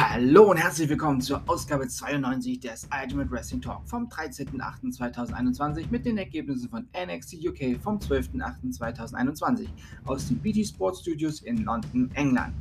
[0.00, 6.18] Hallo und herzlich willkommen zur Ausgabe 92 des Ultimate Wrestling Talk vom 13.08.2021 mit den
[6.18, 9.66] Ergebnissen von NXT UK vom 12.08.2021
[10.04, 12.54] aus den BT Sports Studios in London, England.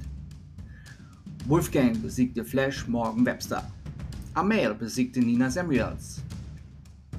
[1.46, 3.72] Wolfgang besiegte Flash Morgan Webster.
[4.34, 6.24] Amel besiegte Nina Samuels.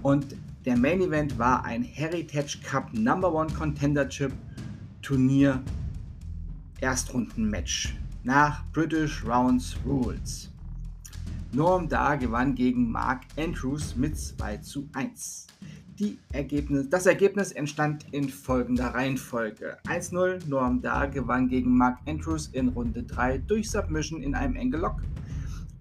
[0.03, 4.33] Und der Main Event war ein Heritage Cup Number One Contendership
[5.01, 5.63] Turnier
[6.81, 7.95] Erstrundenmatch
[8.25, 10.51] nach British Rounds Rules.
[11.53, 15.47] Norm Dar gewann gegen Mark Andrews mit 2 zu 1.
[16.33, 19.79] Ergebnis, das Ergebnis entstand in folgender Reihenfolge.
[19.89, 25.03] 1-0 Norm Dar gewann gegen Mark Andrews in Runde 3 durch Submission in einem Engelock.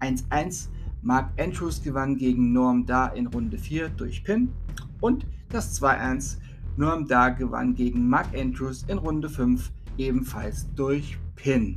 [0.00, 0.68] 1-1
[1.02, 4.52] Mark Andrews gewann gegen Norm Dar in Runde 4 durch Pin.
[5.00, 6.38] Und das 2-1
[6.76, 11.76] Norm Dar gewann gegen Mark Andrews in Runde 5 ebenfalls durch Pin.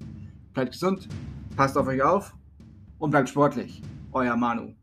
[0.54, 1.10] Bleibt gesund,
[1.56, 2.36] passt auf euch auf
[3.00, 3.82] und bleibt sportlich.
[4.12, 4.76] Euer Manu.